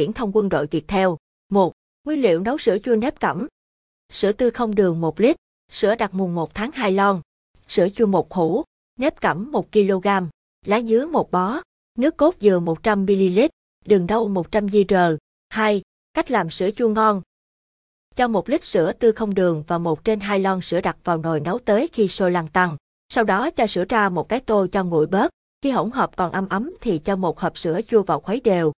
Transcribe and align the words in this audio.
viễn 0.00 0.12
thông 0.12 0.36
quân 0.36 0.48
đội 0.48 0.66
Việt 0.66 0.88
theo. 0.88 1.16
1. 1.48 1.72
Nguyên 2.04 2.22
liệu 2.22 2.40
nấu 2.40 2.58
sữa 2.58 2.78
chua 2.84 2.96
nếp 2.96 3.20
cẩm. 3.20 3.46
Sữa 4.12 4.32
tươi 4.32 4.50
không 4.50 4.74
đường 4.74 5.00
1 5.00 5.20
lít, 5.20 5.36
sữa 5.72 5.94
đặc 5.94 6.14
mùng 6.14 6.34
1 6.34 6.54
tháng 6.54 6.70
2 6.72 6.92
lon, 6.92 7.20
sữa 7.68 7.88
chua 7.88 8.06
1 8.06 8.32
hũ, 8.32 8.64
nếp 8.98 9.20
cẩm 9.20 9.52
1 9.52 9.72
kg, 9.72 10.06
lá 10.66 10.80
dứa 10.80 11.06
1 11.06 11.30
bó, 11.30 11.62
nước 11.98 12.16
cốt 12.16 12.34
dừa 12.40 12.60
100ml, 12.60 13.48
đường 13.86 14.06
đâu 14.06 14.28
100 14.28 14.66
gr. 14.66 14.94
2. 15.48 15.82
Cách 16.14 16.30
làm 16.30 16.50
sữa 16.50 16.70
chua 16.76 16.88
ngon. 16.88 17.22
Cho 18.16 18.28
1 18.28 18.48
lít 18.48 18.64
sữa 18.64 18.92
tươi 18.92 19.12
không 19.12 19.34
đường 19.34 19.64
và 19.66 19.78
1 19.78 20.04
trên 20.04 20.20
2 20.20 20.38
lon 20.40 20.60
sữa 20.60 20.80
đặc 20.80 20.96
vào 21.04 21.18
nồi 21.18 21.40
nấu 21.40 21.58
tới 21.58 21.88
khi 21.88 22.08
sôi 22.08 22.30
lăn 22.30 22.48
tăn. 22.48 22.76
Sau 23.08 23.24
đó 23.24 23.50
cho 23.50 23.66
sữa 23.66 23.84
ra 23.88 24.08
một 24.08 24.28
cái 24.28 24.40
tô 24.40 24.66
cho 24.72 24.84
nguội 24.84 25.06
bớt. 25.06 25.30
Khi 25.62 25.70
hỗn 25.70 25.90
hợp 25.90 26.16
còn 26.16 26.32
ấm 26.32 26.48
ấm 26.48 26.70
thì 26.80 26.98
cho 26.98 27.16
một 27.16 27.40
hộp 27.40 27.58
sữa 27.58 27.80
chua 27.88 28.02
vào 28.02 28.20
khuấy 28.20 28.40
đều. 28.40 28.72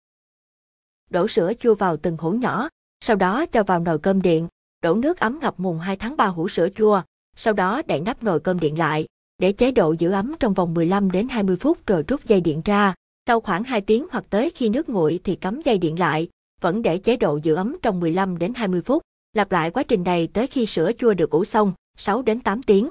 Đổ 1.13 1.29
sữa 1.29 1.53
chua 1.61 1.75
vào 1.75 1.97
từng 1.97 2.17
hũ 2.17 2.31
nhỏ, 2.31 2.69
sau 3.01 3.17
đó 3.17 3.47
cho 3.47 3.63
vào 3.63 3.81
nồi 3.81 3.99
cơm 3.99 4.23
điện, 4.23 4.49
đổ 4.83 4.95
nước 4.95 5.21
ấm 5.21 5.39
ngập 5.43 5.61
mùng 5.61 5.79
2 5.79 5.97
tháng 5.97 6.17
3 6.17 6.27
hũ 6.27 6.49
sữa 6.49 6.69
chua, 6.77 7.03
sau 7.37 7.55
đó 7.55 7.83
đậy 7.87 8.01
nắp 8.01 8.23
nồi 8.23 8.41
cơm 8.41 8.61
điện 8.61 8.79
lại, 8.79 9.07
để 9.39 9.53
chế 9.53 9.71
độ 9.71 9.95
giữ 9.99 10.11
ấm 10.11 10.35
trong 10.41 10.55
vòng 10.55 10.75
15 10.75 11.11
đến 11.11 11.29
20 11.29 11.57
phút 11.57 11.87
rồi 11.87 12.05
rút 12.09 12.25
dây 12.25 12.41
điện 12.41 12.63
ra. 12.65 12.95
Sau 13.27 13.41
khoảng 13.41 13.65
2 13.65 13.81
tiếng 13.81 14.07
hoặc 14.11 14.25
tới 14.31 14.51
khi 14.51 14.69
nước 14.69 14.89
nguội 14.89 15.21
thì 15.25 15.37
cắm 15.37 15.61
dây 15.63 15.79
điện 15.79 15.99
lại, 15.99 16.29
vẫn 16.61 16.83
để 16.83 16.99
chế 16.99 17.17
độ 17.17 17.37
giữ 17.37 17.55
ấm 17.55 17.77
trong 17.83 18.01
15 18.01 18.39
đến 18.39 18.55
20 18.55 18.83
phút. 18.83 19.03
Lặp 19.33 19.53
lại 19.53 19.71
quá 19.71 19.83
trình 19.83 20.05
này 20.05 20.29
tới 20.33 20.47
khi 20.47 20.67
sữa 20.67 20.91
chua 20.99 21.15
được 21.15 21.31
ủ 21.31 21.45
xong, 21.45 21.73
6 21.99 22.23
đến 22.23 22.41
8 22.41 22.63
tiếng. 22.63 22.91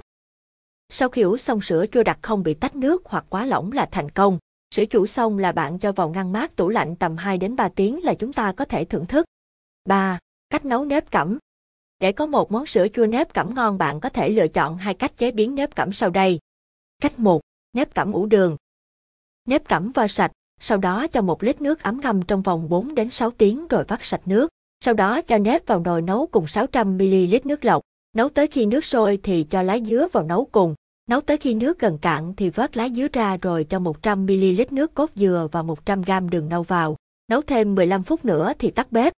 Sau 0.90 1.10
khi 1.10 1.22
ủ 1.22 1.38
xong 1.38 1.62
sữa 1.62 1.86
chua 1.92 2.04
đặc 2.04 2.20
không 2.22 2.44
bị 2.44 2.54
tách 2.54 2.76
nước 2.76 3.02
hoặc 3.06 3.26
quá 3.30 3.46
lỏng 3.46 3.72
là 3.72 3.86
thành 3.92 4.10
công. 4.10 4.38
Sữa 4.76 4.86
chủ 4.86 5.06
xong 5.06 5.38
là 5.38 5.52
bạn 5.52 5.80
cho 5.80 5.92
vào 5.92 6.10
ngăn 6.10 6.32
mát 6.32 6.56
tủ 6.56 6.70
lạnh 6.70 6.96
tầm 6.96 7.18
2 7.18 7.38
đến 7.38 7.56
3 7.56 7.70
tiếng 7.70 8.04
là 8.04 8.14
chúng 8.14 8.34
ta 8.34 8.52
có 8.52 8.66
thể 8.66 8.86
thưởng 8.86 9.06
thức. 9.06 9.26
3. 9.86 10.20
Cách 10.50 10.66
nấu 10.66 10.86
nếp 10.86 11.12
cẩm. 11.12 11.38
Để 12.00 12.12
có 12.12 12.26
một 12.26 12.52
món 12.52 12.66
sữa 12.66 12.88
chua 12.94 13.06
nếp 13.06 13.34
cẩm 13.34 13.56
ngon 13.56 13.78
bạn 13.78 14.00
có 14.00 14.10
thể 14.10 14.30
lựa 14.30 14.48
chọn 14.48 14.78
hai 14.78 14.94
cách 14.94 15.18
chế 15.18 15.32
biến 15.32 15.56
nếp 15.56 15.76
cẩm 15.76 15.94
sau 15.94 16.10
đây. 16.10 16.40
Cách 17.02 17.20
1. 17.20 17.42
Nếp 17.74 17.94
cẩm 17.94 18.12
ủ 18.12 18.26
đường. 18.26 18.58
Nếp 19.46 19.68
cẩm 19.68 19.92
vo 19.92 20.08
sạch, 20.08 20.32
sau 20.60 20.78
đó 20.78 21.08
cho 21.08 21.22
một 21.22 21.44
lít 21.44 21.62
nước 21.62 21.84
ấm 21.84 22.00
ngâm 22.04 22.22
trong 22.22 22.42
vòng 22.42 22.70
4 22.70 22.96
đến 22.96 23.10
6 23.10 23.32
tiếng 23.32 23.68
rồi 23.68 23.84
vắt 23.88 24.00
sạch 24.04 24.22
nước. 24.26 24.50
Sau 24.80 24.94
đó 24.94 25.22
cho 25.22 25.38
nếp 25.38 25.68
vào 25.68 25.80
nồi 25.80 26.02
nấu 26.02 26.28
cùng 26.28 26.46
600ml 26.46 27.40
nước 27.44 27.66
lọc. 27.66 27.82
Nấu 28.14 28.30
tới 28.30 28.48
khi 28.48 28.66
nước 28.66 28.86
sôi 28.86 29.20
thì 29.24 29.44
cho 29.50 29.62
lá 29.62 29.78
dứa 29.80 30.08
vào 30.12 30.24
nấu 30.24 30.46
cùng. 30.52 30.76
Nấu 31.08 31.22
tới 31.22 31.38
khi 31.38 31.54
nước 31.54 31.80
gần 31.80 31.98
cạn 31.98 32.34
thì 32.38 32.50
vớt 32.50 32.78
lá 32.78 32.90
dứa 32.90 33.08
ra 33.14 33.38
rồi 33.38 33.64
cho 33.70 33.80
100ml 33.80 34.66
nước 34.72 34.94
cốt 34.94 35.10
dừa 35.16 35.48
và 35.52 35.62
100g 35.62 36.30
đường 36.30 36.50
nâu 36.50 36.64
vào. 36.64 36.96
Nấu 37.28 37.42
thêm 37.42 37.76
15 37.76 38.04
phút 38.04 38.26
nữa 38.26 38.54
thì 38.60 38.72
tắt 38.72 38.92
bếp. 38.92 39.14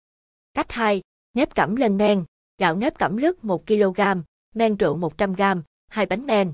Cách 0.54 0.72
2. 0.72 1.02
Nếp 1.34 1.56
cẩm 1.56 1.76
lên 1.76 1.98
men. 1.98 2.24
Gạo 2.58 2.76
nếp 2.76 2.98
cẩm 3.00 3.18
lứt 3.18 3.46
1 3.46 3.68
kg, 3.68 4.02
men 4.56 4.76
rượu 4.76 4.98
100g, 4.98 5.62
hai 5.88 6.06
bánh 6.06 6.26
men. 6.26 6.52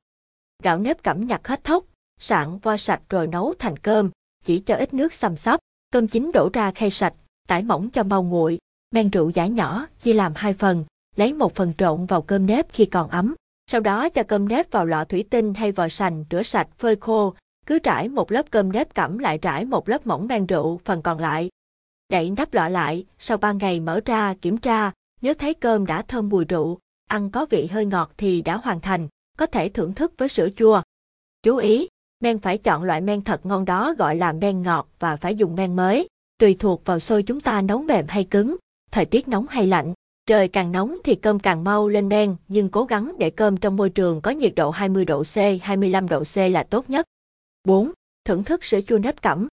Gạo 0.64 0.80
nếp 0.80 1.04
cẩm 1.04 1.28
nhặt 1.28 1.48
hết 1.48 1.64
thóc, 1.64 1.86
sạn 2.20 2.58
vo 2.58 2.78
sạch 2.78 3.02
rồi 3.10 3.28
nấu 3.28 3.54
thành 3.60 3.78
cơm, 3.78 4.10
chỉ 4.44 4.60
cho 4.60 4.76
ít 4.76 4.94
nước 4.94 5.14
xăm 5.14 5.36
xấp. 5.36 5.60
Cơm 5.92 6.08
chín 6.08 6.32
đổ 6.34 6.50
ra 6.54 6.72
khay 6.72 6.92
sạch, 6.92 7.14
tải 7.48 7.64
mỏng 7.64 7.90
cho 7.90 8.04
mau 8.04 8.24
nguội. 8.24 8.60
Men 8.92 9.10
rượu 9.10 9.30
giả 9.30 9.48
nhỏ, 9.48 9.88
chia 10.00 10.14
làm 10.14 10.34
hai 10.36 10.54
phần, 10.54 10.86
lấy 11.16 11.34
một 11.34 11.56
phần 11.56 11.74
trộn 11.78 12.06
vào 12.06 12.22
cơm 12.22 12.46
nếp 12.46 12.74
khi 12.74 12.86
còn 12.86 13.10
ấm. 13.10 13.36
Sau 13.72 13.82
đó 13.82 14.10
cho 14.10 14.24
cơm 14.24 14.48
nếp 14.48 14.72
vào 14.72 14.86
lọ 14.86 15.04
thủy 15.04 15.24
tinh 15.30 15.54
hay 15.54 15.72
vò 15.72 15.90
sành 15.90 16.26
rửa 16.32 16.44
sạch 16.44 16.68
phơi 16.78 16.96
khô, 16.96 17.34
cứ 17.66 17.80
trải 17.80 18.10
một 18.10 18.32
lớp 18.32 18.46
cơm 18.52 18.72
nếp 18.72 18.94
cẩm 18.94 19.18
lại 19.18 19.38
trải 19.38 19.66
một 19.66 19.90
lớp 19.90 20.08
mỏng 20.08 20.28
men 20.28 20.46
rượu 20.46 20.80
phần 20.86 21.02
còn 21.02 21.20
lại. 21.20 21.50
Đậy 22.10 22.30
nắp 22.38 22.54
lọ 22.54 22.70
lại, 22.70 23.06
sau 23.20 23.38
3 23.38 23.52
ngày 23.52 23.80
mở 23.80 24.00
ra 24.06 24.34
kiểm 24.42 24.58
tra, 24.58 24.92
nếu 25.22 25.34
thấy 25.34 25.54
cơm 25.54 25.86
đã 25.86 26.02
thơm 26.02 26.30
mùi 26.30 26.46
rượu, 26.46 26.78
ăn 27.08 27.32
có 27.32 27.46
vị 27.50 27.68
hơi 27.68 27.86
ngọt 27.86 28.12
thì 28.18 28.42
đã 28.42 28.58
hoàn 28.58 28.82
thành, 28.82 29.08
có 29.38 29.46
thể 29.46 29.70
thưởng 29.70 29.94
thức 29.94 30.14
với 30.18 30.30
sữa 30.30 30.50
chua. 30.56 30.82
Chú 31.44 31.58
ý, 31.58 31.88
men 32.20 32.40
phải 32.40 32.58
chọn 32.58 32.84
loại 32.84 33.02
men 33.02 33.22
thật 33.22 33.46
ngon 33.46 33.66
đó 33.66 33.94
gọi 33.98 34.16
là 34.16 34.32
men 34.32 34.62
ngọt 34.62 34.88
và 35.00 35.16
phải 35.16 35.36
dùng 35.36 35.56
men 35.56 35.76
mới, 35.76 36.08
tùy 36.40 36.56
thuộc 36.60 36.86
vào 36.86 37.00
xôi 37.00 37.24
chúng 37.24 37.42
ta 37.42 37.62
nấu 37.62 37.80
mềm 37.82 38.06
hay 38.08 38.24
cứng, 38.24 38.56
thời 38.92 39.06
tiết 39.06 39.28
nóng 39.28 39.46
hay 39.50 39.68
lạnh. 39.68 39.94
Trời 40.30 40.48
càng 40.48 40.72
nóng 40.72 40.98
thì 41.04 41.16
cơm 41.16 41.40
càng 41.40 41.64
mau 41.64 41.88
lên 41.88 42.10
men, 42.10 42.36
nhưng 42.48 42.70
cố 42.70 42.86
gắng 42.86 43.12
để 43.20 43.30
cơm 43.30 43.58
trong 43.58 43.76
môi 43.76 43.90
trường 43.90 44.22
có 44.22 44.32
nhiệt 44.32 44.54
độ 44.56 44.70
20 44.70 45.06
độ 45.06 45.24
C, 45.24 45.36
25 45.62 46.08
độ 46.08 46.24
C 46.34 46.38
là 46.38 46.64
tốt 46.64 46.90
nhất. 46.90 47.06
4. 47.64 47.92
Thưởng 48.26 48.44
thức 48.44 48.66
sữa 48.66 48.80
chua 48.88 48.98
nếp 48.98 49.22
cẩm. 49.22 49.48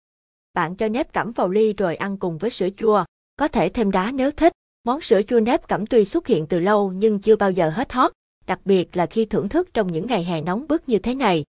Bạn 0.54 0.76
cho 0.76 0.88
nếp 0.88 1.12
cẩm 1.12 1.32
vào 1.32 1.48
ly 1.48 1.72
rồi 1.72 1.96
ăn 1.96 2.16
cùng 2.16 2.38
với 2.38 2.50
sữa 2.50 2.68
chua, 2.76 3.04
có 3.36 3.48
thể 3.48 3.68
thêm 3.68 3.90
đá 3.90 4.10
nếu 4.10 4.30
thích. 4.30 4.52
Món 4.84 5.00
sữa 5.00 5.20
chua 5.28 5.40
nếp 5.40 5.68
cẩm 5.68 5.86
tuy 5.86 6.04
xuất 6.04 6.26
hiện 6.26 6.46
từ 6.46 6.58
lâu 6.58 6.92
nhưng 6.92 7.18
chưa 7.18 7.36
bao 7.36 7.50
giờ 7.50 7.70
hết 7.70 7.92
hot, 7.92 8.12
đặc 8.46 8.60
biệt 8.64 8.96
là 8.96 9.06
khi 9.06 9.24
thưởng 9.24 9.48
thức 9.48 9.74
trong 9.74 9.92
những 9.92 10.06
ngày 10.06 10.24
hè 10.24 10.40
nóng 10.40 10.66
bức 10.68 10.88
như 10.88 10.98
thế 10.98 11.14
này. 11.14 11.44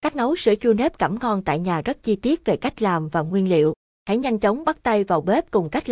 Cách 0.00 0.16
nấu 0.16 0.36
sữa 0.36 0.54
chua 0.60 0.72
nếp 0.72 0.98
cẩm 0.98 1.18
ngon 1.20 1.42
tại 1.42 1.58
nhà 1.58 1.80
rất 1.80 2.02
chi 2.02 2.16
tiết 2.16 2.44
về 2.44 2.56
cách 2.56 2.82
làm 2.82 3.08
và 3.08 3.20
nguyên 3.20 3.48
liệu. 3.48 3.74
Hãy 4.04 4.16
nhanh 4.16 4.38
chóng 4.38 4.64
bắt 4.64 4.82
tay 4.82 5.04
vào 5.04 5.20
bếp 5.20 5.50
cùng 5.50 5.68
cách 5.68 5.82
làm. 5.82 5.82